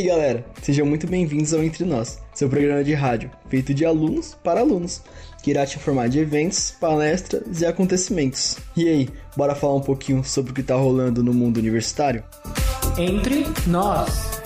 [0.00, 0.44] Aí, galera?
[0.62, 5.02] Sejam muito bem-vindos ao Entre Nós, seu programa de rádio, feito de alunos para alunos,
[5.42, 8.56] que irá te informar de eventos, palestras e acontecimentos.
[8.74, 12.24] E aí, bora falar um pouquinho sobre o que está rolando no mundo universitário?
[12.96, 14.40] Entre nós.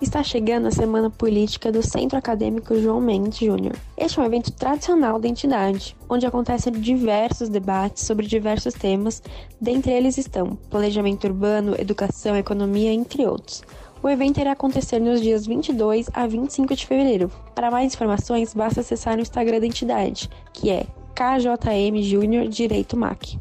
[0.00, 3.74] Está chegando a Semana Política do Centro Acadêmico João Mendes Júnior.
[3.96, 9.20] Este é um evento tradicional da entidade, onde acontecem diversos debates sobre diversos temas,
[9.60, 13.64] dentre eles estão planejamento urbano, educação, economia, entre outros.
[14.00, 17.28] O evento irá acontecer nos dias 22 a 25 de fevereiro.
[17.52, 20.86] Para mais informações, basta acessar o Instagram da entidade, que é
[21.16, 23.36] KJM Júnior Direito MAC.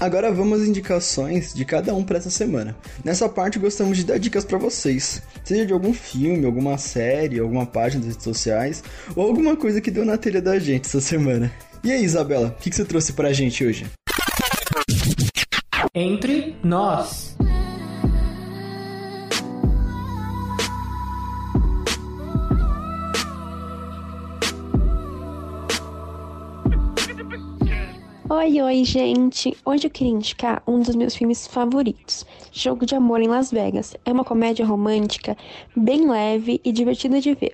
[0.00, 2.76] Agora vamos às indicações de cada um para essa semana.
[3.04, 7.66] Nessa parte gostamos de dar dicas para vocês, seja de algum filme, alguma série, alguma
[7.66, 8.82] página das redes sociais
[9.14, 11.52] ou alguma coisa que deu na telha da gente essa semana.
[11.84, 13.86] E aí, Isabela, o que, que você trouxe pra gente hoje?
[15.94, 17.36] Entre nós.
[28.42, 29.56] Oi, oi, gente!
[29.64, 33.94] Hoje eu queria indicar um dos meus filmes favoritos, Jogo de Amor em Las Vegas.
[34.04, 35.36] É uma comédia romântica
[35.76, 37.52] bem leve e divertida de ver.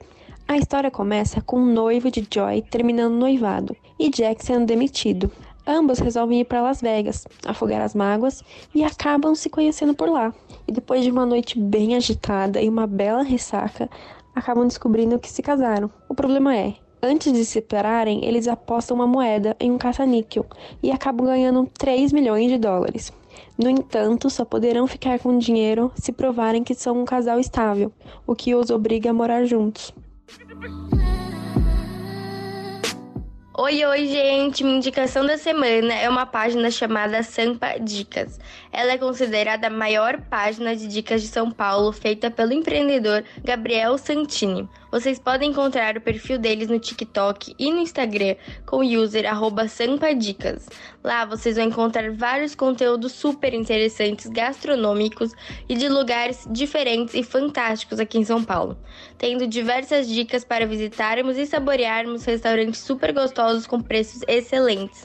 [0.48, 5.30] A história começa com um noivo de Joy terminando o noivado e Jack sendo demitido.
[5.66, 8.42] Ambos resolvem ir para Las Vegas, afogar as mágoas
[8.74, 10.32] e acabam se conhecendo por lá.
[10.66, 13.90] E depois de uma noite bem agitada e uma bela ressaca,
[14.34, 15.90] acabam descobrindo que se casaram.
[16.08, 20.44] O problema é, Antes de se separarem, eles apostam uma moeda em um caça-níquel
[20.82, 23.12] e acabam ganhando 3 milhões de dólares.
[23.56, 27.92] No entanto, só poderão ficar com o dinheiro se provarem que são um casal estável,
[28.26, 29.94] o que os obriga a morar juntos.
[33.60, 34.62] Oi, oi, gente!
[34.62, 38.38] Minha indicação da semana é uma página chamada Sampa Dicas.
[38.70, 43.98] Ela é considerada a maior página de dicas de São Paulo feita pelo empreendedor Gabriel
[43.98, 44.68] Santini.
[44.92, 49.24] Vocês podem encontrar o perfil deles no TikTok e no Instagram com o user
[49.68, 50.68] sampadicas.
[51.02, 55.32] Lá vocês vão encontrar vários conteúdos super interessantes, gastronômicos
[55.68, 58.78] e de lugares diferentes e fantásticos aqui em São Paulo,
[59.18, 65.04] tendo diversas dicas para visitarmos e saborearmos restaurantes super gostosos com preços excelentes.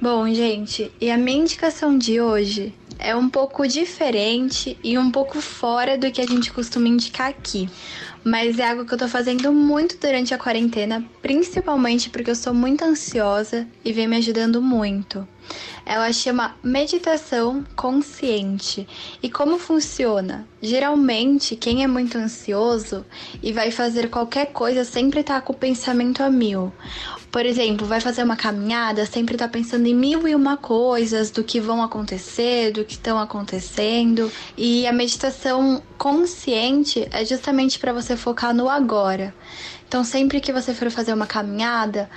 [0.00, 5.40] Bom, gente, e a minha indicação de hoje é um pouco diferente e um pouco
[5.40, 7.68] fora do que a gente costuma indicar aqui.
[8.24, 12.54] Mas é algo que eu tô fazendo muito durante a quarentena, principalmente porque eu sou
[12.54, 15.28] muito ansiosa e vem me ajudando muito.
[15.84, 18.88] Ela chama meditação consciente.
[19.22, 20.46] E como funciona?
[20.60, 23.04] Geralmente, quem é muito ansioso
[23.42, 26.72] e vai fazer qualquer coisa sempre tá com o pensamento a mil.
[27.30, 31.44] Por exemplo, vai fazer uma caminhada, sempre tá pensando em mil e uma coisas do
[31.44, 34.32] que vão acontecer, do que estão acontecendo.
[34.56, 39.34] E a meditação consciente é justamente para você focar no agora.
[39.88, 42.10] Então, sempre que você for fazer uma caminhada,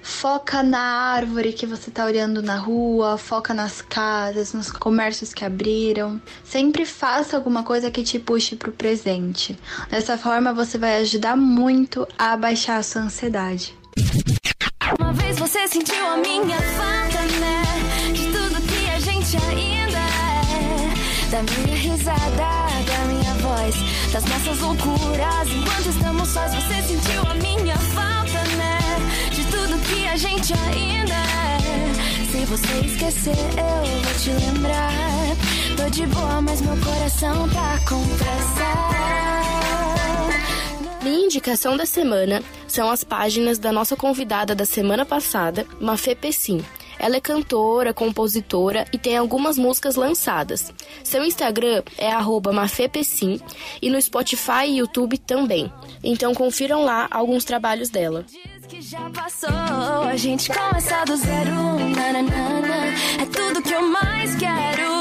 [0.00, 5.44] foca na árvore que você está olhando na rua, foca nas casas, nos comércios que
[5.44, 6.18] abriram.
[6.42, 9.58] Sempre faça alguma coisa que te puxe para o presente.
[9.90, 13.76] Dessa forma, você vai ajudar muito a abaixar a sua ansiedade.
[14.98, 17.62] Uma vez você sentiu a minha falta, né?
[18.14, 21.30] De tudo que a gente ainda é.
[21.30, 22.87] Da minha risada,
[23.68, 25.48] voz, das nossas loucuras.
[25.48, 28.78] Enquanto estamos sós, você sentiu a minha falta, né?
[29.30, 32.24] De tudo que a gente ainda é.
[32.30, 34.92] Se você esquecer, eu vou te lembrar.
[35.76, 38.68] Tô de boa, mas meu coração tá com pressa.
[41.02, 46.62] Minha indicação da semana são as páginas da nossa convidada da semana passada, Mafê Pessim.
[46.98, 50.72] Ela é cantora, compositora e tem algumas músicas lançadas.
[51.04, 52.10] Seu Instagram é
[52.52, 53.40] mafepessim
[53.80, 55.72] e no Spotify e YouTube também.
[56.02, 58.24] Então confiram lá alguns trabalhos dela.
[58.26, 61.78] Diz que já passou, a gente começa do zero.
[61.96, 62.86] Nananana,
[63.20, 64.98] é tudo que eu mais quero.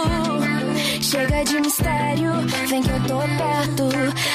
[1.01, 2.31] Chega de mistério,
[2.67, 3.89] vem que eu tô perto.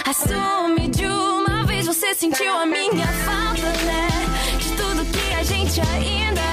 [0.08, 4.08] Assume de uma vez, você sentiu a minha falta, né?
[4.58, 6.51] De tudo que a gente ainda.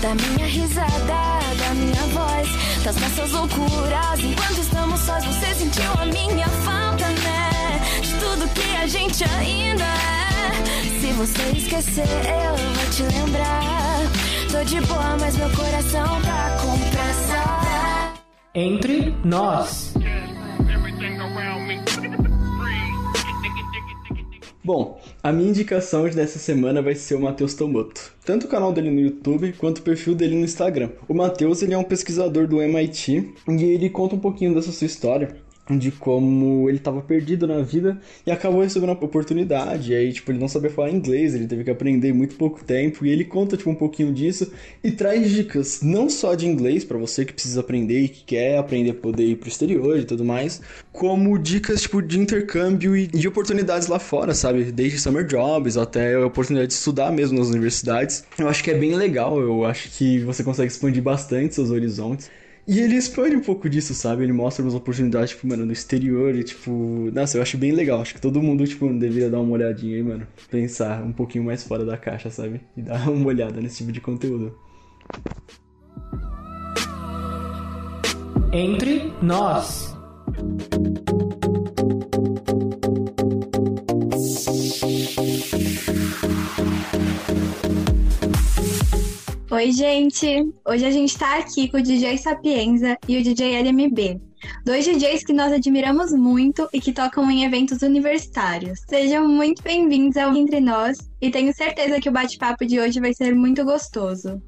[0.00, 0.90] Da minha risada,
[1.58, 2.48] da minha voz,
[2.84, 4.20] das nossas loucuras.
[4.20, 7.80] Enquanto estamos sós, você sentiu a minha falta, né?
[8.00, 11.00] De tudo que a gente ainda é.
[11.00, 13.98] Se você esquecer, eu vou te lembrar.
[14.52, 17.58] Tô de boa, mas meu coração tá com pressa.
[18.54, 19.94] Entre nós.
[24.64, 28.14] Bom, a minha indicação dessa semana vai ser o Matheus Tomoto.
[28.24, 30.88] Tanto o canal dele no YouTube quanto o perfil dele no Instagram.
[31.06, 34.86] O Matheus ele é um pesquisador do MIT e ele conta um pouquinho dessa sua
[34.86, 35.36] história
[35.70, 39.92] de como ele estava perdido na vida e acabou recebendo uma oportunidade.
[39.92, 43.04] E aí, tipo, ele não sabia falar inglês, ele teve que aprender muito pouco tempo.
[43.04, 44.50] E ele conta, tipo, um pouquinho disso
[44.82, 48.58] e traz dicas não só de inglês para você que precisa aprender e que quer
[48.58, 50.60] aprender a poder ir pro exterior e tudo mais,
[50.92, 54.64] como dicas, tipo, de intercâmbio e de oportunidades lá fora, sabe?
[54.72, 58.24] Desde summer jobs até a oportunidade de estudar mesmo nas universidades.
[58.38, 62.30] Eu acho que é bem legal, eu acho que você consegue expandir bastante seus horizontes.
[62.68, 64.22] E ele expande um pouco disso, sabe?
[64.24, 67.10] Ele mostra umas oportunidades, tipo, mano, no exterior e, tipo...
[67.14, 68.02] Nossa, eu acho bem legal.
[68.02, 70.26] Acho que todo mundo, tipo, deveria dar uma olhadinha aí, mano.
[70.50, 72.60] Pensar um pouquinho mais fora da caixa, sabe?
[72.76, 74.54] E dar uma olhada nesse tipo de conteúdo.
[78.52, 79.96] Entre nós.
[89.50, 90.52] Oi, gente!
[90.62, 94.20] Hoje a gente tá aqui com o DJ Sapienza e o DJ LMB.
[94.62, 98.80] Dois DJs que nós admiramos muito e que tocam em eventos universitários.
[98.86, 103.14] Sejam muito bem-vindos ao Entre Nós e tenho certeza que o bate-papo de hoje vai
[103.14, 104.38] ser muito gostoso.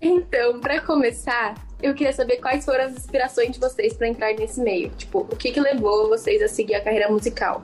[0.00, 4.60] Então, para começar, eu queria saber quais foram as inspirações de vocês para entrar nesse
[4.60, 4.90] meio.
[4.96, 7.62] Tipo, o que, que levou vocês a seguir a carreira musical?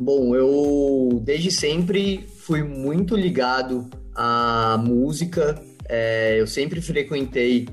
[0.00, 5.60] Bom, eu desde sempre fui muito ligado à música.
[5.88, 7.68] É, eu sempre frequentei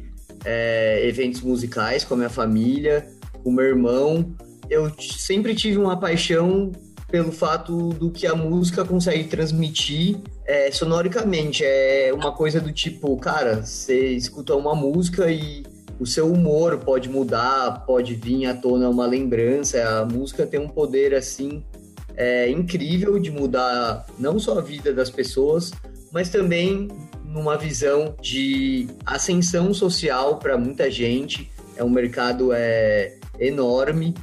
[0.46, 3.08] é, eventos musicais com a minha família,
[3.44, 4.36] com meu irmão.
[4.70, 6.72] Eu sempre tive uma paixão
[7.10, 11.64] pelo fato do que a música consegue transmitir é, sonoricamente.
[11.66, 15.64] É uma coisa do tipo, cara, você escuta uma música e
[16.00, 19.84] o seu humor pode mudar, pode vir à tona uma lembrança.
[19.84, 21.64] A música tem um poder assim
[22.20, 25.72] é, incrível de mudar não só a vida das pessoas,
[26.12, 26.90] mas também
[27.24, 31.50] numa visão de ascensão social para muita gente.
[31.78, 34.14] É um mercado é, enorme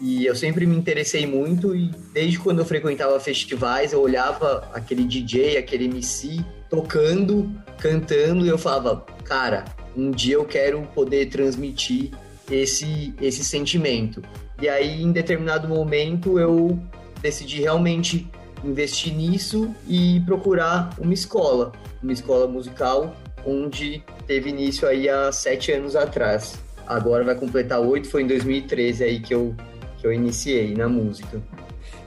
[0.00, 5.04] e eu sempre me interessei muito e desde quando eu frequentava festivais eu olhava aquele
[5.04, 9.64] DJ, aquele MC tocando, cantando e eu falava, cara,
[9.96, 12.10] um dia eu quero poder transmitir
[12.50, 14.20] esse esse sentimento.
[14.60, 16.76] E aí em determinado momento eu
[17.20, 18.28] decidi realmente
[18.64, 21.72] investir nisso e procurar uma escola,
[22.02, 23.14] uma escola musical,
[23.46, 26.58] onde teve início aí há sete anos atrás.
[26.86, 29.54] Agora vai completar oito, foi em 2013 aí que eu,
[29.98, 31.40] que eu iniciei na música.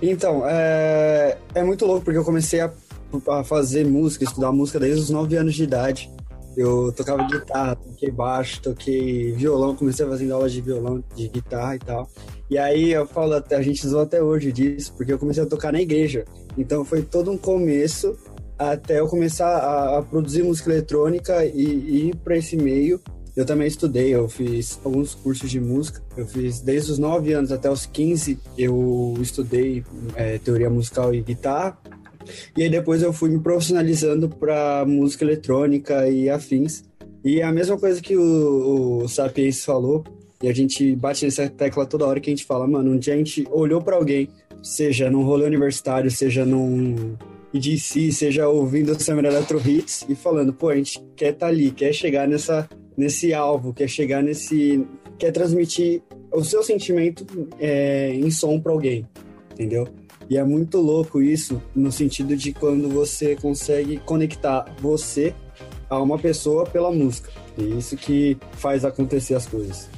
[0.01, 2.71] Então, é, é muito louco porque eu comecei a
[3.29, 6.09] a fazer música, estudar música desde os 9 anos de idade.
[6.55, 11.79] Eu tocava guitarra, toquei baixo, toquei violão, comecei fazendo aulas de violão, de guitarra e
[11.79, 12.09] tal.
[12.51, 15.45] E aí eu falo, até, a gente zoou até hoje disso, porque eu comecei a
[15.45, 16.25] tocar na igreja.
[16.57, 18.13] Então foi todo um começo
[18.59, 22.99] até eu começar a, a produzir música eletrônica e, e ir para esse meio.
[23.37, 26.01] Eu também estudei, eu fiz alguns cursos de música.
[26.17, 29.85] Eu fiz desde os 9 anos até os 15, eu estudei
[30.17, 31.77] é, teoria musical e guitarra.
[32.57, 36.83] E aí depois eu fui me profissionalizando para música eletrônica e afins.
[37.23, 40.03] E a mesma coisa que o, o Sapiens falou,
[40.41, 43.13] e a gente bate nessa tecla toda hora que a gente fala, mano, um dia
[43.13, 44.27] a gente olhou para alguém,
[44.61, 47.15] seja num rolê universitário, seja num
[47.53, 51.51] EDC, seja ouvindo o Summer Electro Hits e falando, pô, a gente quer estar tá
[51.51, 52.67] ali, quer chegar nessa,
[52.97, 54.85] nesse alvo, quer chegar nesse.
[55.19, 57.25] quer transmitir o seu sentimento
[57.59, 59.05] é, em som para alguém,
[59.51, 59.87] entendeu?
[60.29, 65.33] E é muito louco isso, no sentido de quando você consegue conectar você
[65.89, 67.29] a uma pessoa pela música.
[67.57, 69.89] E isso que faz acontecer as coisas.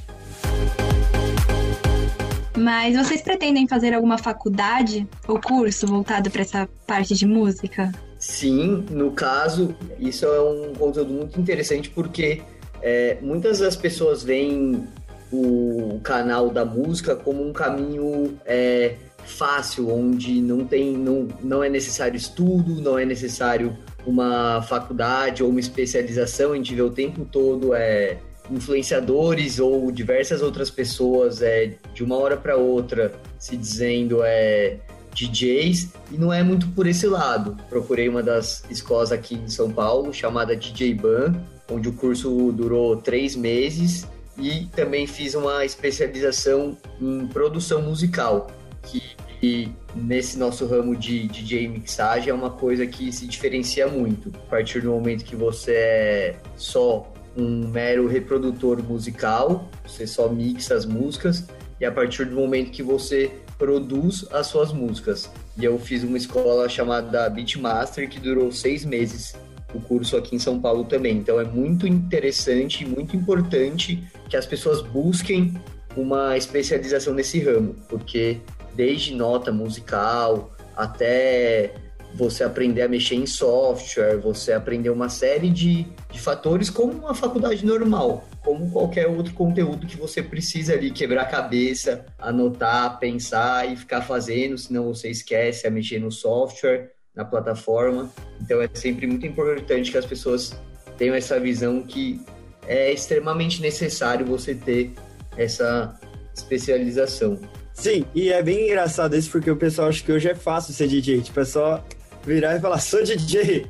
[2.56, 7.92] Mas vocês pretendem fazer alguma faculdade ou curso voltado para essa parte de música?
[8.18, 12.42] Sim, no caso, isso é um conteúdo muito interessante porque
[12.80, 14.86] é, muitas das pessoas veem
[15.32, 18.94] o canal da música como um caminho é,
[19.24, 25.50] fácil, onde não tem, não, não é necessário estudo, não é necessário uma faculdade ou
[25.50, 28.18] uma especialização, a gente vê o tempo todo é,
[28.50, 34.78] influenciadores ou diversas outras pessoas é, de uma hora para outra se dizendo é,
[35.14, 37.56] DJs e não é muito por esse lado.
[37.68, 41.34] Procurei uma das escolas aqui em São Paulo chamada DJ Ban,
[41.70, 48.48] onde o curso durou três meses e também fiz uma especialização em produção musical
[48.82, 54.32] que nesse nosso ramo de DJ mixagem é uma coisa que se diferencia muito.
[54.46, 60.74] A partir do momento que você é só um mero reprodutor musical, você só mixa
[60.74, 61.44] as músicas,
[61.80, 65.30] e a partir do momento que você produz as suas músicas.
[65.56, 69.34] E eu fiz uma escola chamada Beatmaster que durou seis meses,
[69.72, 71.16] o curso aqui em São Paulo também.
[71.16, 75.54] Então é muito interessante e muito importante que as pessoas busquem
[75.96, 78.38] uma especialização nesse ramo, porque
[78.74, 81.74] desde nota musical até
[82.14, 87.14] você aprender a mexer em software, você aprender uma série de, de fatores como uma
[87.14, 93.70] faculdade normal, como qualquer outro conteúdo que você precisa ali quebrar a cabeça, anotar, pensar
[93.70, 98.12] e ficar fazendo, senão você esquece a mexer no software, na plataforma.
[98.40, 100.56] Então é sempre muito importante que as pessoas
[100.96, 102.20] tenham essa visão que
[102.66, 104.92] é extremamente necessário você ter
[105.36, 105.98] essa
[106.32, 107.38] especialização.
[107.72, 110.86] Sim, e é bem engraçado isso porque o pessoal acha que hoje é fácil ser
[110.86, 111.22] DJ.
[111.22, 111.84] Tipo, é só
[112.26, 113.66] virar e falar, sou DJ,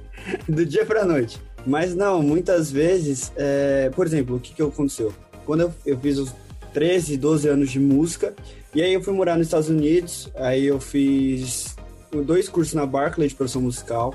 [0.48, 1.40] do dia pra noite.
[1.66, 3.90] Mas não, muitas vezes, é...
[3.94, 5.12] por exemplo, o que, que aconteceu?
[5.46, 6.32] Quando eu, eu fiz os
[6.72, 8.34] 13, 12 anos de música,
[8.74, 11.76] e aí eu fui morar nos Estados Unidos, aí eu fiz
[12.24, 14.14] dois cursos na Berkeley de produção musical.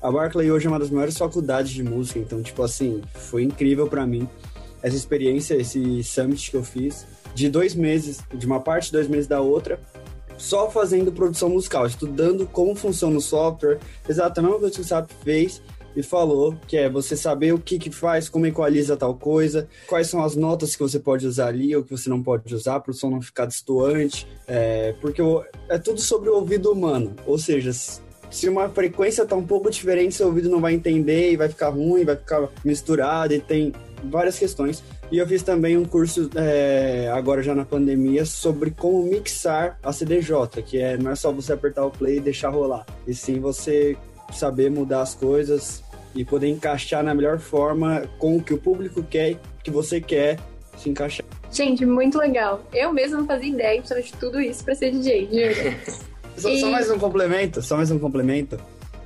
[0.00, 3.86] A Berkeley hoje é uma das maiores faculdades de música, então, tipo assim, foi incrível
[3.86, 4.28] para mim
[4.82, 9.26] essa experiência, esse summit que eu fiz de dois meses, de uma parte, dois meses
[9.26, 9.80] da outra,
[10.42, 15.62] só fazendo produção musical, estudando como funciona o software, exatamente coisa que o SAP fez
[15.94, 20.08] e falou, que é você saber o que que faz, como equaliza tal coisa, quais
[20.08, 22.90] são as notas que você pode usar ali ou que você não pode usar para
[22.90, 25.22] o som não ficar distoante, é, porque
[25.68, 30.16] é tudo sobre o ouvido humano, ou seja, se uma frequência tá um pouco diferente,
[30.16, 33.72] seu ouvido não vai entender e vai ficar ruim, vai ficar misturado e tem
[34.10, 34.82] várias questões.
[35.12, 39.92] E eu fiz também um curso, é, agora já na pandemia, sobre como mixar a
[39.92, 43.38] CDJ, que é, não é só você apertar o play e deixar rolar, e sim
[43.38, 43.94] você
[44.32, 49.02] saber mudar as coisas e poder encaixar na melhor forma com o que o público
[49.02, 50.40] quer, que você quer
[50.78, 51.26] se encaixar.
[51.50, 52.62] Gente, muito legal.
[52.72, 55.76] Eu mesmo não fazia ideia de tudo isso para ser DJ, juro.
[56.38, 56.58] só, e...
[56.58, 58.58] só mais um complemento, só mais um complemento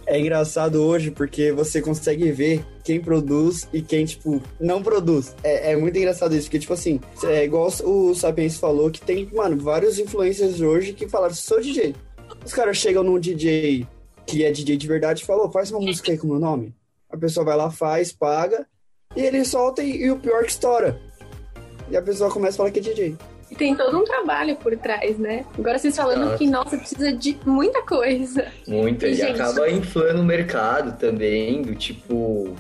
[0.07, 5.35] é engraçado hoje porque você consegue ver quem produz e quem, tipo, não produz.
[5.43, 9.29] É, é muito engraçado isso, porque, tipo assim, é igual o Sapiens falou que tem,
[9.35, 11.95] mano, vários influencers hoje que falaram, sou DJ.
[12.45, 13.87] Os caras chegam num DJ
[14.25, 16.75] que é DJ de verdade e falou, faz uma música aí com o meu nome.
[17.09, 18.67] A pessoa vai lá, faz, paga,
[19.15, 21.01] e ele solta e, e o pior que estoura.
[21.89, 23.17] E a pessoa começa a falar que é DJ.
[23.51, 25.45] E tem todo um trabalho por trás, né?
[25.57, 26.39] Agora vocês falando Nossa.
[26.39, 28.47] que, nossa, precisa de muita coisa.
[28.67, 29.41] Muita, e, e gente...
[29.41, 32.55] acaba inflando o mercado também, do tipo.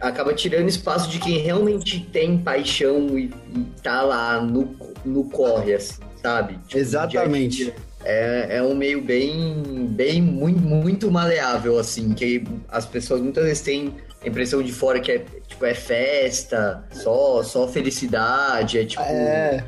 [0.00, 5.74] Acaba tirando espaço de quem realmente tem paixão e, e tá lá no, no corre,
[5.74, 6.58] assim, sabe?
[6.66, 7.72] Tipo, Exatamente.
[8.04, 13.60] é, é um meio bem, bem muito, muito maleável, assim, que as pessoas muitas vezes
[13.60, 19.02] têm a impressão de fora que é, tipo, é festa, só, só felicidade, é tipo...
[19.02, 19.64] É.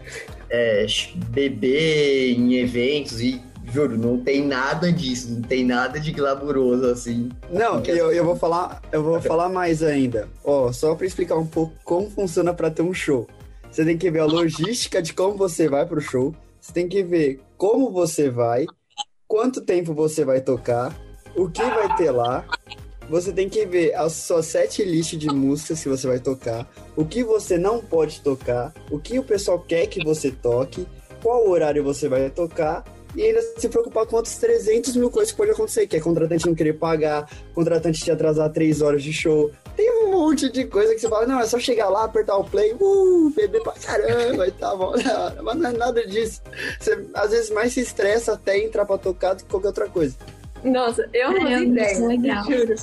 [0.50, 0.86] é,
[1.30, 3.40] beber em eventos e
[3.72, 7.30] juro, não tem nada disso, não tem nada de glamuroso assim.
[7.50, 10.28] Não, eu, eu vou falar, eu vou falar mais ainda.
[10.44, 13.26] Ó, só para explicar um pouco como funciona para ter um show.
[13.70, 17.02] Você tem que ver a logística de como você vai pro show, você tem que
[17.02, 18.66] ver como você vai,
[19.26, 20.94] quanto tempo você vai tocar,
[21.34, 22.44] o que vai ter lá.
[23.08, 27.04] Você tem que ver a sua set list de músicas que você vai tocar, o
[27.04, 30.87] que você não pode tocar, o que o pessoal quer que você toque,
[31.23, 32.84] qual horário você vai tocar
[33.14, 36.46] e ainda se preocupar com outros 300 mil coisas que pode acontecer, que é contratante
[36.46, 39.50] não querer pagar, contratante te atrasar três horas de show.
[39.76, 42.44] Tem um monte de coisa que você fala, não, é só chegar lá, apertar o
[42.44, 44.94] play, uh, beber pra caramba e tá bom.
[45.42, 46.42] Mas não é nada disso.
[46.80, 50.16] Você às vezes mais se estressa até entrar pra tocar do que qualquer outra coisa.
[50.64, 52.44] Nossa, eu não tenho ideia, legal.
[52.44, 52.75] juro.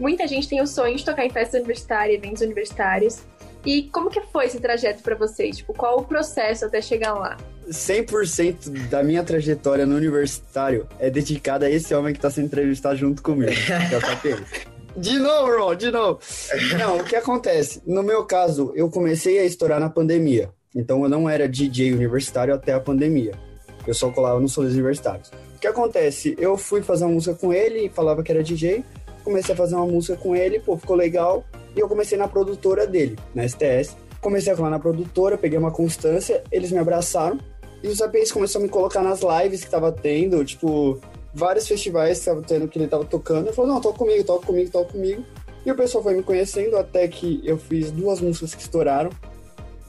[0.00, 3.20] Muita gente tem o sonho de tocar em festa universitária, eventos universitários.
[3.66, 5.58] E como que foi esse trajeto pra vocês?
[5.58, 7.36] Tipo, qual o processo até chegar lá?
[7.68, 12.96] 100% da minha trajetória no universitário é dedicada a esse homem que tá sendo entrevistado
[12.96, 13.52] junto comigo.
[13.52, 14.68] que é o.
[14.96, 16.18] De novo, irmão, de novo.
[16.76, 17.80] Não, o que acontece?
[17.86, 20.50] No meu caso, eu comecei a estourar na pandemia.
[20.74, 23.32] Então eu não era DJ universitário até a pandemia.
[23.86, 25.30] Eu só colava nos solos universitários.
[25.58, 26.36] O que acontece?
[26.38, 28.84] Eu fui fazer uma música com ele, falava que era DJ,
[29.24, 31.44] comecei a fazer uma música com ele, pô, ficou legal.
[31.74, 33.96] E eu comecei na produtora dele, na STS.
[34.20, 37.40] Comecei a colar na produtora, peguei uma constância, eles me abraçaram.
[37.82, 41.00] E os APs começou a me colocar nas lives que tava tendo, tipo,
[41.34, 43.46] vários festivais que tava tendo que ele tava tocando.
[43.46, 45.24] Ele falou, não, toca comigo, toca comigo, toca comigo.
[45.66, 49.10] E o pessoal foi me conhecendo até que eu fiz duas músicas que estouraram.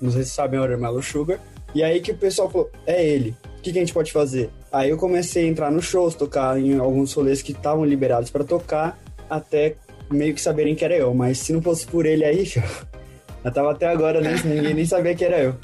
[0.02, 1.40] Não sei se sabem, era Mellow Sugar.
[1.76, 4.50] E aí que o pessoal falou, é ele, o que, que a gente pode fazer?
[4.72, 8.44] Aí eu comecei a entrar nos shows, tocar em alguns rolês que estavam liberados para
[8.44, 9.00] tocar,
[9.30, 9.76] até
[10.12, 11.14] meio que saberem que era eu.
[11.14, 12.52] Mas se não fosse por ele aí,
[13.44, 14.36] eu tava até agora, né?
[14.46, 15.56] Ninguém nem sabia que era eu.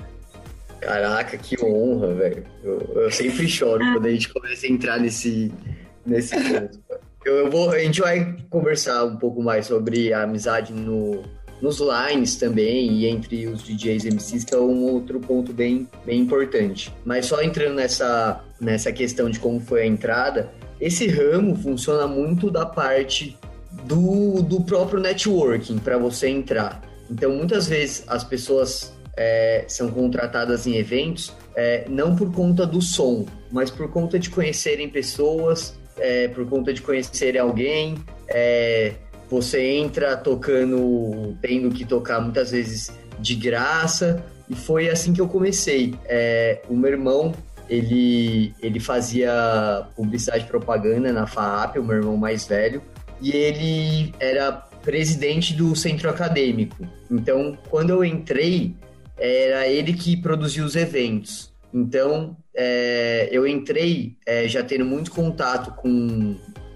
[0.79, 2.43] Caraca, que honra, velho.
[2.63, 5.51] Eu, eu sempre choro quando a gente começa a entrar nesse,
[6.05, 6.79] nesse ponto.
[7.25, 11.23] Eu, eu vou, a gente vai conversar um pouco mais sobre a amizade no,
[11.61, 15.87] nos lines também e entre os DJs e MCs, que é um outro ponto bem,
[16.05, 16.93] bem importante.
[17.03, 22.51] Mas só entrando nessa, nessa questão de como foi a entrada, esse ramo funciona muito
[22.51, 23.37] da parte
[23.83, 26.81] do, do próprio networking para você entrar.
[27.09, 32.81] Então, muitas vezes as pessoas é, são contratadas em eventos é, não por conta do
[32.81, 37.95] som, mas por conta de conhecerem pessoas, é, por conta de conhecerem alguém.
[39.29, 45.27] Você entra tocando, tendo que tocar muitas vezes de graça, e foi assim que eu
[45.27, 45.95] comecei.
[46.05, 47.33] É, o meu irmão,
[47.69, 52.81] ele, ele fazia publicidade e propaganda na FAAP, o meu irmão mais velho,
[53.21, 54.51] e ele era
[54.83, 56.87] presidente do centro acadêmico.
[57.09, 58.75] Então, quando eu entrei,
[59.17, 61.51] era ele que produzia os eventos.
[61.73, 66.35] Então, é, eu entrei é, já tendo muito contato com,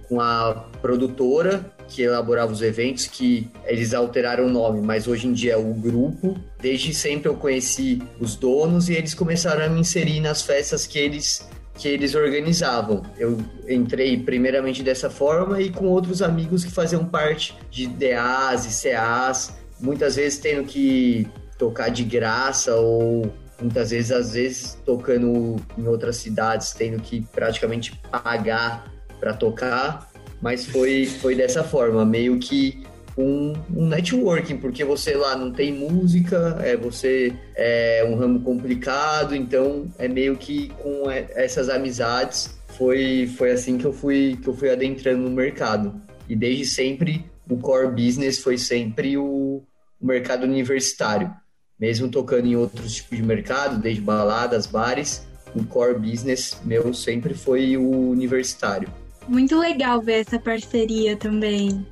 [0.10, 5.34] com a produtora que elaborava os eventos, que eles alteraram o nome, mas hoje em
[5.34, 6.36] dia é o grupo.
[6.60, 10.98] Desde sempre eu conheci os donos e eles começaram a me inserir nas festas que
[11.00, 13.04] eles que eles organizavam.
[13.18, 18.90] Eu entrei primeiramente dessa forma e com outros amigos que faziam parte de DAs e
[18.90, 21.26] CAs, muitas vezes tendo que
[21.58, 27.98] tocar de graça ou muitas vezes às vezes tocando em outras cidades tendo que praticamente
[28.12, 30.10] pagar para tocar,
[30.42, 32.84] mas foi foi dessa forma, meio que
[33.18, 39.36] um, um, networking, porque você lá não tem música, é você é um ramo complicado,
[39.36, 44.54] então é meio que com essas amizades foi, foi assim que eu fui que eu
[44.54, 46.02] fui adentrando no mercado.
[46.30, 49.64] E desde sempre o core business foi sempre o,
[50.00, 51.34] o mercado universitário.
[51.78, 57.34] Mesmo tocando em outros tipos de mercado, desde baladas, bares, o core business meu sempre
[57.34, 58.90] foi o universitário.
[59.30, 61.86] Muito legal ver essa parceria também.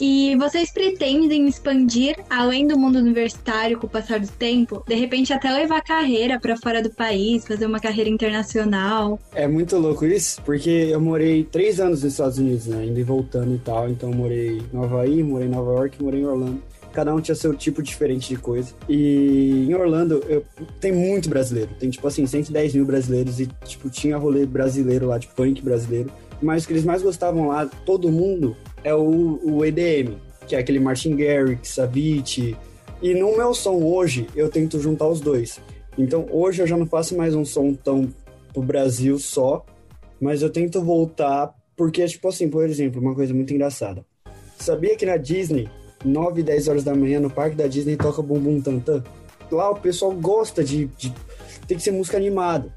[0.00, 4.82] E vocês pretendem expandir além do mundo universitário com o passar do tempo?
[4.88, 9.20] De repente até levar carreira para fora do país, fazer uma carreira internacional?
[9.32, 12.84] É muito louco isso, porque eu morei três anos nos Estados Unidos, né?
[12.84, 13.88] Indo e voltando e tal.
[13.88, 16.60] Então morei em Havaí, morei em Nova York, morei em Orlando.
[16.92, 18.72] Cada um tinha seu tipo diferente de coisa.
[18.88, 20.44] E em Orlando, eu,
[20.80, 21.70] tem muito brasileiro.
[21.78, 23.40] Tem, tipo assim, 110 mil brasileiros.
[23.40, 26.08] E, tipo, tinha rolê brasileiro lá, tipo, funk brasileiro.
[26.44, 28.54] Mas o que eles mais gostavam lá, todo mundo,
[28.84, 32.54] é o, o EDM, que é aquele Martin Garrix, Savit.
[33.00, 35.58] E no meu som hoje, eu tento juntar os dois.
[35.96, 38.12] Então hoje eu já não faço mais um som tão
[38.52, 39.64] pro Brasil só,
[40.20, 44.04] mas eu tento voltar porque, tipo assim, por exemplo, uma coisa muito engraçada.
[44.58, 45.66] Sabia que na Disney,
[46.04, 49.02] 9, 10 horas da manhã, no parque da Disney, toca Bum Bum Tantan?
[49.50, 51.10] Lá o pessoal gosta de, de.
[51.66, 52.70] Tem que ser música animada.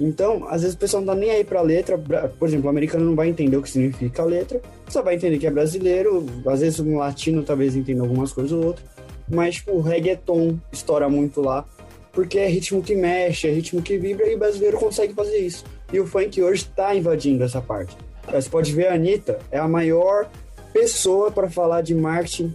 [0.00, 1.98] Então, às vezes o pessoal não tá nem aí pra letra.
[1.98, 5.38] Por exemplo, o americano não vai entender o que significa a letra, só vai entender
[5.38, 6.26] que é brasileiro.
[6.46, 8.86] Às vezes um latino talvez entenda algumas coisas ou outras.
[9.28, 11.64] Mas, tipo, o reggaeton estoura muito lá,
[12.12, 15.64] porque é ritmo que mexe, é ritmo que vibra e o brasileiro consegue fazer isso.
[15.92, 17.96] E o funk hoje está invadindo essa parte.
[18.30, 20.28] Você pode ver a Anitta, é a maior
[20.72, 22.54] pessoa para falar de marketing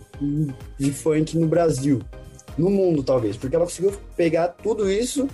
[0.78, 2.02] de funk no Brasil.
[2.58, 5.28] No mundo, talvez, porque ela conseguiu pegar tudo isso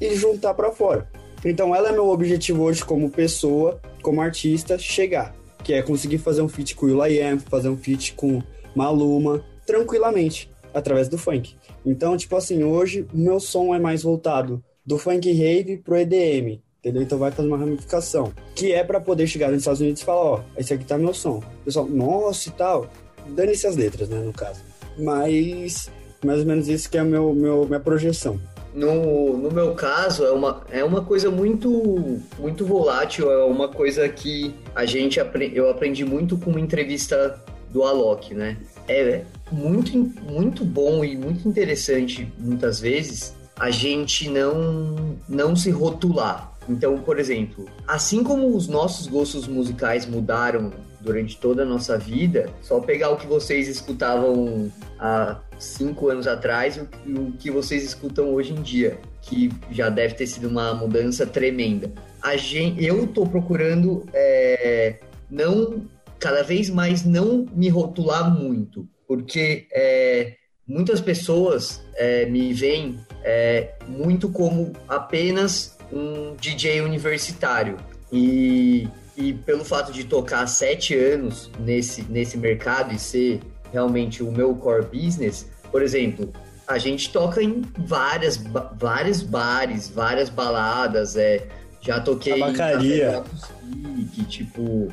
[0.00, 1.08] e juntar para fora.
[1.44, 5.34] Então, ela é meu objetivo hoje como pessoa, como artista, chegar.
[5.62, 8.42] Que é conseguir fazer um feat com o Will.i.am, fazer um feat com
[8.74, 11.56] Maluma, tranquilamente, através do funk.
[11.84, 16.60] Então, tipo assim, hoje o meu som é mais voltado do funk rave pro EDM,
[16.78, 17.02] entendeu?
[17.02, 20.22] Então vai fazer uma ramificação, que é para poder chegar nos Estados Unidos e falar,
[20.22, 21.42] ó, esse aqui tá meu som.
[21.64, 22.90] Pessoal, nossa e tal.
[23.28, 24.60] Dane-se as letras, né, no caso.
[24.98, 25.90] Mas
[26.24, 28.40] mais ou menos isso que é meu, meu, minha projeção.
[28.78, 34.08] No, no meu caso, é uma, é uma coisa muito, muito volátil, é uma coisa
[34.08, 35.18] que a gente
[35.52, 38.56] eu aprendi muito com uma entrevista do Alok, né?
[38.86, 46.52] É muito, muito bom e muito interessante, muitas vezes, a gente não, não se rotular.
[46.68, 52.48] Então, por exemplo, assim como os nossos gostos musicais mudaram durante toda a nossa vida,
[52.62, 58.32] só pegar o que vocês escutavam há cinco anos atrás e o que vocês escutam
[58.32, 61.90] hoje em dia, que já deve ter sido uma mudança tremenda.
[62.22, 64.96] A gente, eu estou procurando é,
[65.30, 65.86] não
[66.18, 70.34] cada vez mais não me rotular muito, porque é,
[70.66, 77.76] muitas pessoas é, me veem é, muito como apenas um DJ universitário.
[78.12, 83.40] E, e pelo fato de tocar sete anos nesse, nesse mercado e ser
[83.72, 86.32] realmente o meu core business, por exemplo,
[86.66, 88.36] a gente toca em várias,
[88.78, 91.46] vários bares, várias baladas, é,
[91.80, 93.22] já toquei Tabacaria.
[93.64, 94.88] em tipo,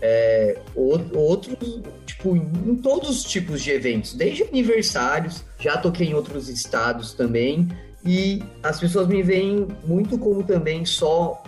[0.00, 6.48] é, outros, tipo, em todos os tipos de eventos, desde aniversários, já toquei em outros
[6.48, 7.68] estados também,
[8.04, 11.42] e as pessoas me veem muito como também só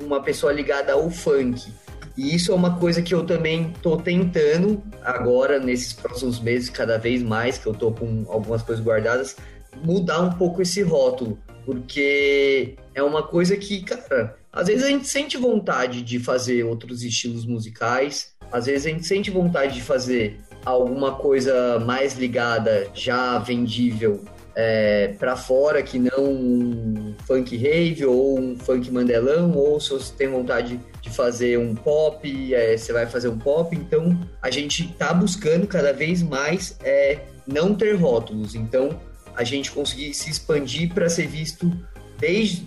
[0.00, 1.70] uma pessoa ligada ao funk.
[2.16, 6.96] E isso é uma coisa que eu também tô tentando agora, nesses próximos meses, cada
[6.96, 9.36] vez mais, que eu tô com algumas coisas guardadas,
[9.84, 11.38] mudar um pouco esse rótulo.
[11.64, 17.02] Porque é uma coisa que, cara, às vezes a gente sente vontade de fazer outros
[17.02, 23.38] estilos musicais, às vezes a gente sente vontade de fazer alguma coisa mais ligada, já
[23.38, 24.24] vendível
[24.58, 30.12] é, para fora que não um funk rave ou um funk mandelão, ou se você
[30.14, 33.76] tem vontade de fazer um pop, é, você vai fazer um pop.
[33.76, 38.54] Então a gente está buscando cada vez mais é, não ter rótulos.
[38.54, 38.98] Então
[39.36, 41.70] a gente conseguir se expandir para ser visto
[42.18, 42.64] desde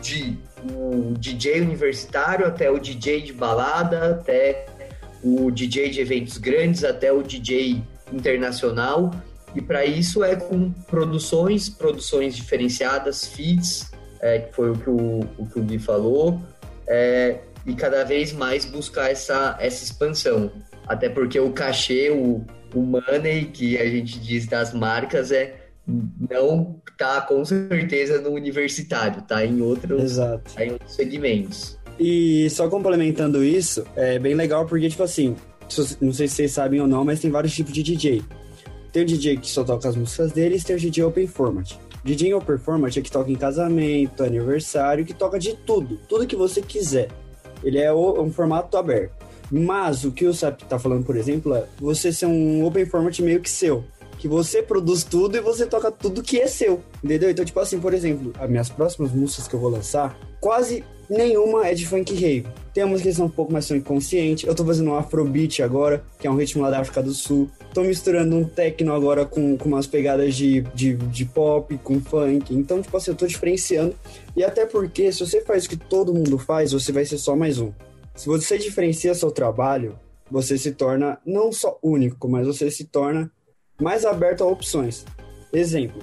[0.00, 0.38] de
[0.72, 4.66] o DJ universitário até o DJ de balada, até
[5.22, 9.10] o DJ de eventos grandes, até o DJ internacional.
[9.54, 15.20] E para isso é com produções, produções diferenciadas, feeds, é, que foi o que o,
[15.38, 16.40] o, que o Gui falou,
[16.86, 20.50] é, e cada vez mais buscar essa, essa expansão.
[20.86, 25.68] Até porque o cachê, o, o money que a gente diz das marcas é
[26.30, 30.54] não tá com certeza no universitário, tá em outros, Exato.
[30.54, 31.78] Tá em outros segmentos.
[31.98, 35.34] E só complementando isso, é bem legal porque, tipo assim,
[36.00, 38.22] não sei se vocês sabem ou não, mas tem vários tipos de DJ.
[38.92, 41.74] Tem o DJ que só toca as músicas deles, tem o DJ Open Format.
[42.04, 46.36] DJ Open Format é que toca em casamento, aniversário, que toca de tudo, tudo que
[46.36, 47.08] você quiser.
[47.62, 49.12] Ele é um formato aberto.
[49.50, 53.18] Mas o que o SAP tá falando, por exemplo, é você ser um Open Format
[53.20, 53.84] meio que seu
[54.18, 57.30] que você produz tudo e você toca tudo que é seu, entendeu?
[57.30, 61.66] Então, tipo assim, por exemplo, as minhas próximas músicas que eu vou lançar, quase nenhuma
[61.66, 62.46] é de funk rave.
[62.72, 64.46] Tem umas que são um pouco mais são inconsciente.
[64.46, 67.50] Eu tô fazendo um afrobeat agora, que é um ritmo lá da África do Sul.
[67.74, 72.54] Tô misturando um techno agora com, com umas pegadas de, de, de pop, com funk.
[72.54, 73.94] Então, tipo assim, eu tô diferenciando.
[74.36, 77.34] E até porque, se você faz o que todo mundo faz, você vai ser só
[77.34, 77.72] mais um.
[78.14, 79.98] Se você diferencia seu trabalho,
[80.30, 83.30] você se torna não só único, mas você se torna
[83.80, 85.04] mais aberto a opções.
[85.52, 86.02] Exemplo,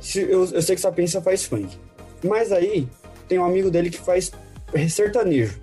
[0.00, 1.76] se eu, eu sei que Sapiência faz funk,
[2.24, 2.88] mas aí
[3.28, 4.32] tem um amigo dele que faz
[4.88, 5.60] sertanejo.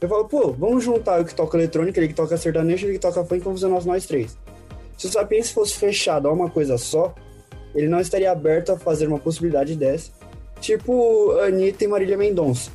[0.00, 2.98] Eu falo, pô, vamos juntar o que toca eletrônica, ele que toca sertanejo, ele que
[2.98, 4.36] toca funk, vamos fazer nós, nós três.
[4.96, 7.14] Se o Sapiência fosse fechado a uma coisa só,
[7.74, 10.10] ele não estaria aberto a fazer uma possibilidade dessa.
[10.60, 12.70] Tipo Anitta e Marília Mendonça.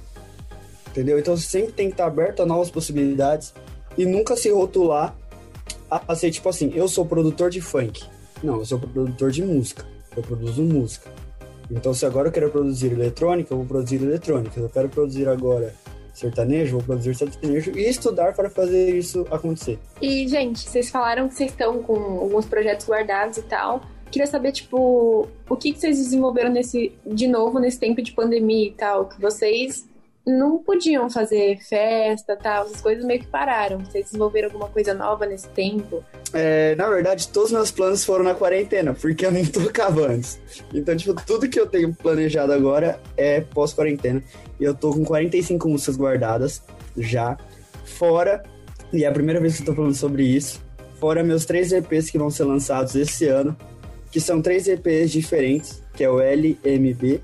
[0.90, 1.18] entendeu?
[1.18, 3.54] Então você sempre tem que estar aberto a novas possibilidades
[3.98, 5.16] e nunca se rotular
[5.90, 8.04] a ser tipo assim, eu sou produtor de funk.
[8.44, 9.86] Não, eu sou produtor de música.
[10.16, 11.10] Eu produzo música.
[11.72, 14.54] Então, se agora eu quero produzir eletrônica, eu vou produzir eletrônica.
[14.54, 15.74] Se eu quero produzir agora
[16.14, 19.80] sertanejo, vou produzir sertanejo e estudar para fazer isso acontecer.
[20.02, 23.82] E, gente, vocês falaram que vocês estão com alguns projetos guardados e tal.
[24.12, 28.74] Queria saber, tipo, o que, vocês desenvolveram nesse, de novo nesse tempo de pandemia e
[28.74, 29.90] tal, que vocês
[30.28, 33.80] não podiam fazer festa tal, essas coisas meio que pararam.
[33.80, 36.04] Vocês desenvolveram alguma coisa nova nesse tempo?
[36.34, 40.40] É, na verdade, todos os meus planos foram na quarentena, porque eu nem tocava antes.
[40.74, 44.24] Então, tipo, tudo que eu tenho planejado agora é pós-quarentena.
[44.60, 46.62] E eu tô com 45 músicas guardadas
[46.98, 47.38] já,
[47.84, 48.44] fora,
[48.94, 50.62] e é a primeira vez que eu tô falando sobre isso,
[51.00, 53.56] fora meus três EPs que vão ser lançados esse ano,
[54.12, 57.22] que são três EPs diferentes, que é o LMB,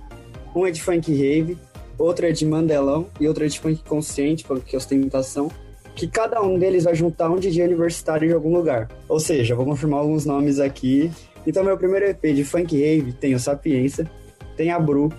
[0.55, 1.57] um é de funk rave,
[1.97, 5.51] outra é de Mandelão e outra é de funk consciente, funk ostentação,
[5.97, 8.87] que cada um deles vai juntar um DJ universitário em algum lugar.
[9.09, 11.11] Ou seja, vou confirmar alguns nomes aqui.
[11.45, 14.09] Então, meu primeiro EP de funk rave tem o Sapiência,
[14.55, 15.11] tem a Bru,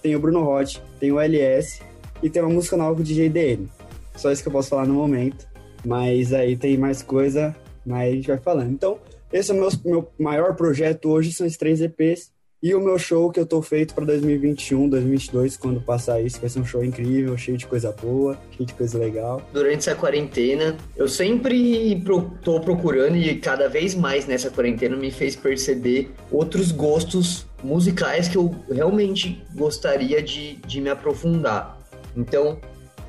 [0.00, 1.82] tem o Bruno Hot, tem o LS
[2.22, 3.68] e tem uma música nova com o DJ DN.
[4.16, 5.46] Só isso que eu posso falar no momento.
[5.84, 8.70] Mas aí tem mais coisa, mas a gente vai falando.
[8.70, 8.98] Então,
[9.30, 12.31] esse é o meu, meu maior projeto hoje, são esses três EPs.
[12.62, 16.48] E o meu show que eu tô feito para 2021, 2022, quando passar isso, vai
[16.48, 19.42] ser um show incrível, cheio de coisa boa, cheio de coisa legal.
[19.52, 25.10] Durante essa quarentena, eu sempre pro, tô procurando e cada vez mais nessa quarentena me
[25.10, 31.80] fez perceber outros gostos musicais que eu realmente gostaria de, de me aprofundar.
[32.16, 32.60] Então,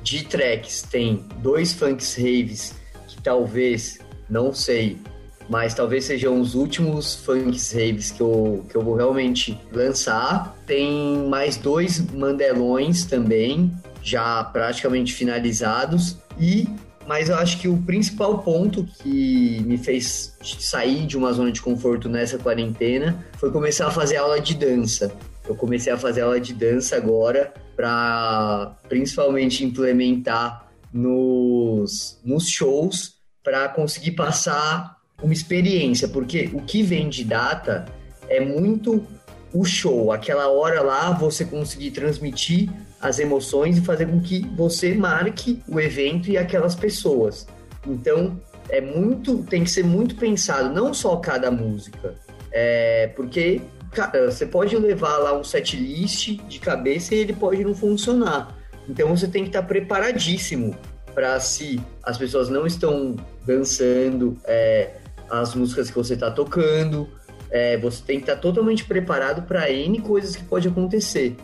[0.02, 2.74] de tracks, tem dois funks raves
[3.06, 4.98] que talvez, não sei,
[5.48, 10.56] mas talvez sejam os últimos funks raves que eu, que eu vou realmente lançar.
[10.66, 16.16] Tem mais dois mandelões também, já praticamente finalizados.
[16.38, 16.68] E
[17.06, 21.60] mas eu acho que o principal ponto que me fez sair de uma zona de
[21.60, 25.14] conforto nessa quarentena foi começar a fazer aula de dança.
[25.46, 33.68] Eu comecei a fazer aula de dança agora para principalmente implementar nos, nos shows para
[33.68, 37.86] conseguir passar uma experiência, porque o que vem de data
[38.28, 39.04] é muito
[39.52, 42.68] o show, aquela hora lá você conseguir transmitir
[43.00, 47.46] as emoções e fazer com que você marque o evento e aquelas pessoas.
[47.86, 52.14] Então, é muito, tem que ser muito pensado, não só cada música,
[52.50, 53.60] é, porque
[53.94, 58.56] cara, você pode levar lá um set list de cabeça e ele pode não funcionar.
[58.88, 60.76] Então você tem que estar preparadíssimo
[61.14, 63.14] para se as pessoas não estão
[63.46, 64.90] dançando, é,
[65.30, 67.08] as músicas que você está tocando.
[67.50, 71.36] É, você tem que estar tá totalmente preparado para N coisas que pode acontecer.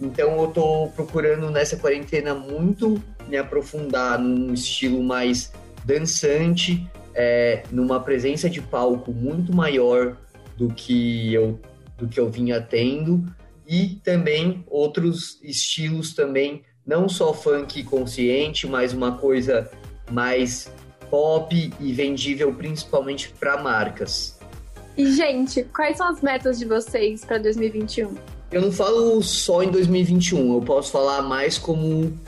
[0.00, 5.52] Então eu estou procurando nessa quarentena muito me aprofundar num estilo mais
[5.84, 10.16] dançante, é, numa presença de palco muito maior
[10.56, 11.60] do que eu
[11.98, 13.22] do que eu vinha tendo
[13.68, 19.70] e também outros estilos também, não só funk consciente, mas uma coisa
[20.10, 20.72] mais
[21.10, 24.38] pop e vendível principalmente para marcas.
[24.96, 28.14] E, gente, quais são as metas de vocês para 2021?
[28.52, 32.18] Eu não falo só em 2021, eu posso falar mais como,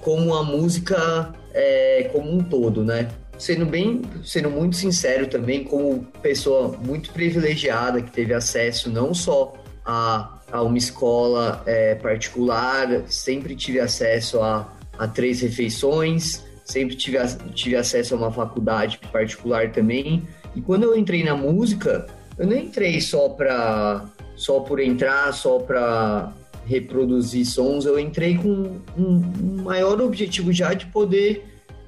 [0.00, 3.10] como a música é, como um todo, né?
[3.36, 9.54] Sendo bem, sendo muito sincero também, como pessoa muito privilegiada que teve acesso não só
[9.84, 17.18] a, a uma escola é, particular, sempre tive acesso a, a três refeições, sempre tive,
[17.54, 20.22] tive acesso a uma faculdade particular também.
[20.54, 22.06] E quando eu entrei na música,
[22.38, 26.32] eu não entrei só para só por entrar, só para
[26.64, 31.44] reproduzir sons, eu entrei com um, maior objetivo já de poder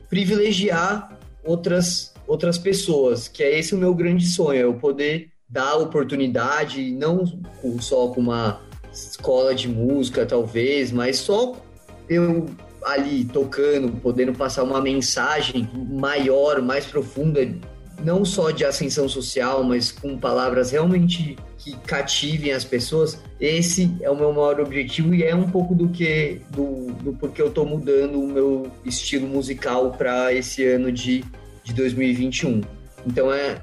[0.09, 6.91] privilegiar outras outras pessoas, que é esse o meu grande sonho, eu poder dar oportunidade,
[6.91, 7.25] não
[7.81, 11.55] só com uma escola de música talvez, mas só
[12.09, 12.47] eu
[12.85, 17.49] ali tocando, podendo passar uma mensagem maior, mais profunda,
[18.03, 24.11] não só de ascensão social, mas com palavras realmente que cativem as pessoas, esse é
[24.11, 27.64] o meu maior objetivo e é um pouco do que do, do porquê eu estou
[27.64, 31.25] mudando o meu estilo musical para esse ano de,
[31.62, 32.61] de 2021.
[33.07, 33.62] Então é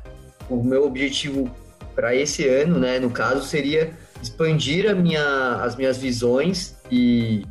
[0.50, 1.50] o meu objetivo
[1.94, 7.44] para esse ano, né, no caso seria expandir minha, as minhas visões e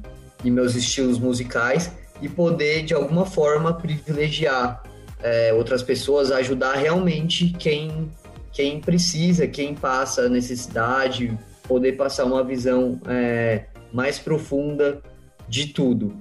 [0.44, 4.82] e meus estilos musicais e poder de alguma forma privilegiar
[5.22, 8.10] é, outras pessoas, ajudar realmente quem
[8.52, 15.00] quem precisa, quem passa necessidade, poder passar uma visão é, mais profunda
[15.48, 16.16] de tudo.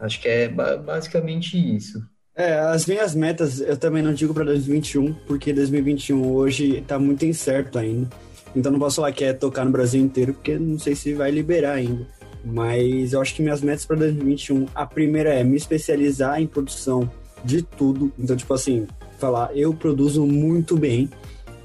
[0.00, 2.02] Acho que é basicamente isso.
[2.36, 7.24] É, as minhas metas eu também não digo para 2021, porque 2021 hoje tá muito
[7.24, 8.08] incerto ainda.
[8.56, 11.30] Então não posso falar que é tocar no Brasil inteiro, porque não sei se vai
[11.30, 12.06] liberar ainda.
[12.44, 17.10] Mas eu acho que minhas metas para 2021, a primeira é me especializar em produção
[17.42, 18.12] de tudo.
[18.18, 18.86] Então, tipo assim,
[19.18, 21.08] falar, eu produzo muito bem.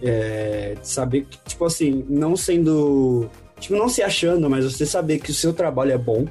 [0.01, 3.29] É, saber que, tipo assim, não sendo.
[3.59, 6.25] Tipo, não se achando, mas você saber que o seu trabalho é bom.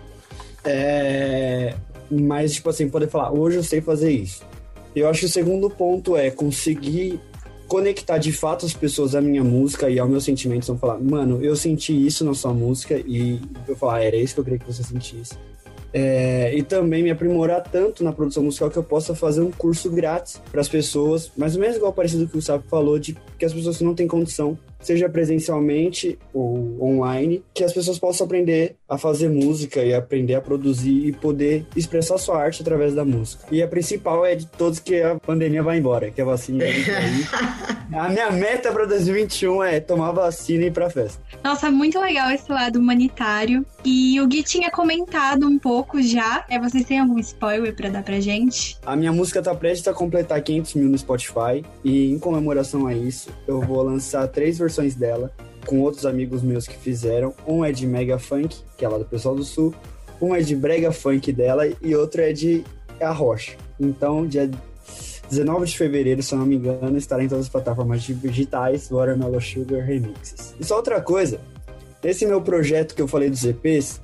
[0.65, 1.75] É,
[2.11, 4.43] mas, tipo assim, poder falar, hoje eu sei fazer isso.
[4.97, 7.21] Eu acho que o segundo ponto é conseguir
[7.69, 10.65] conectar de fato as pessoas à minha música e ao meu sentimento.
[10.65, 14.35] Então, falar, mano, eu senti isso na sua música e eu falar, ah, era isso
[14.35, 15.35] que eu queria que você sentisse.
[15.93, 19.91] É, e também me aprimorar tanto na produção musical que eu possa fazer um curso
[19.91, 23.45] grátis para as pessoas, mais ou menos igual parecido com o Sapo falou, de que
[23.45, 28.77] as pessoas que não têm condição seja presencialmente ou online, que as pessoas possam aprender
[28.89, 33.45] a fazer música e aprender a produzir e poder expressar sua arte através da música.
[33.51, 37.79] E a principal é de todos que a pandemia vai embora, que a vacina vai
[37.99, 41.21] A minha meta para 2021 é tomar vacina e ir pra festa.
[41.43, 43.65] Nossa, muito legal esse lado humanitário.
[43.85, 46.45] E o Gui tinha comentado um pouco já.
[46.51, 48.79] É, vocês têm algum spoiler para dar pra gente?
[48.85, 51.65] A minha música tá prestes a completar 500 mil no Spotify.
[51.83, 55.33] E em comemoração a isso, eu vou lançar três versões versões dela
[55.67, 57.35] com outros amigos meus que fizeram.
[57.47, 59.75] Um é de Mega Funk, que é lá do pessoal do Sul.
[60.21, 62.65] Um é de Brega Funk dela e outro é de
[63.01, 63.57] A Rocha.
[63.81, 64.51] Então, dia
[65.29, 69.41] 19 de fevereiro, se eu não me engano, estará em todas as plataformas digitais Watermelon
[69.41, 70.55] Sugar Remixes.
[70.59, 71.41] E só outra coisa,
[72.03, 74.01] esse meu projeto que eu falei dos EPs,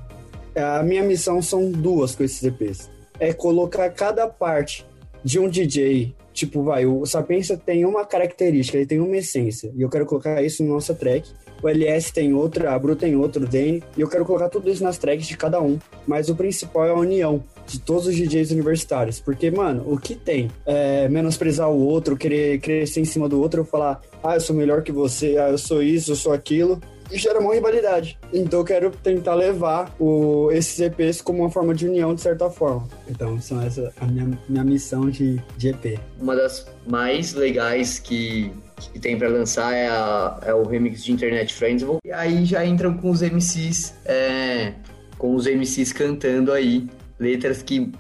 [0.55, 2.91] a minha missão são duas com esses EPs.
[3.19, 4.87] É colocar cada parte
[5.23, 9.83] de um DJ Tipo, vai, o Sapiência tem uma característica, ele tem uma essência, e
[9.83, 11.31] eu quero colocar isso na nossa track.
[11.63, 14.69] O LS tem outra, a Bru tem outro, o Dane, e eu quero colocar tudo
[14.69, 15.79] isso nas tracks de cada um.
[16.07, 19.21] Mas o principal é a união de todos os DJs universitários.
[19.21, 23.65] Porque, mano, o que tem é menosprezar o outro, querer crescer em cima do outro,
[23.65, 27.39] falar, ah, eu sou melhor que você, ah, eu sou isso, eu sou aquilo gera
[27.39, 28.19] uma rivalidade.
[28.33, 32.51] Então eu quero tentar levar o, esses EPs como uma forma de união, de certa
[32.51, 32.89] forma.
[33.09, 35.99] Então, são essa a minha, minha missão de, de EP.
[36.21, 38.53] Uma das mais legais que,
[38.93, 41.85] que tem para lançar é, a, é, o remix de Internet Friends.
[42.05, 44.73] E aí já entram com os MCs, é,
[45.19, 46.89] com os MCs cantando aí
[47.19, 47.93] letras que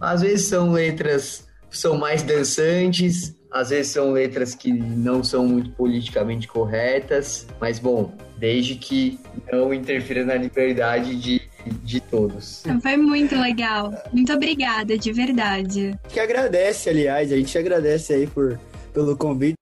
[0.00, 5.70] às vezes são letras são mais dançantes, às vezes são letras que não são muito
[5.70, 9.20] politicamente corretas, mas bom, desde que
[9.52, 11.40] não interfira na liberdade de,
[11.84, 12.64] de todos.
[12.82, 13.94] Foi muito legal.
[14.12, 15.96] Muito obrigada, de verdade.
[16.08, 18.58] Que agradece, aliás, a gente agradece aí por,
[18.92, 19.54] pelo convite.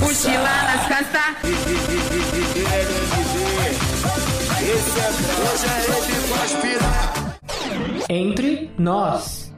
[0.00, 1.36] Mochila nas costas.
[4.60, 5.00] Esse
[8.10, 9.45] é entre nós.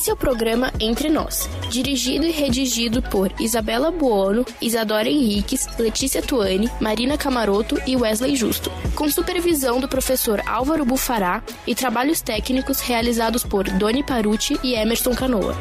[0.00, 6.22] Esse é o programa Entre Nós, dirigido e redigido por Isabela Buono, Isadora Henriques, Letícia
[6.22, 12.80] Tuani, Marina Camaroto e Wesley Justo, com supervisão do professor Álvaro Bufará e trabalhos técnicos
[12.80, 15.54] realizados por Doni Paruti e Emerson Canoa.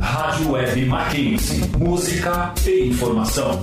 [0.00, 1.62] Rádio Web Mackenzie.
[1.78, 3.62] Música e informação.